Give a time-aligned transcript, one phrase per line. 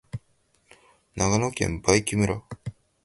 [1.15, 2.41] 長野県売木村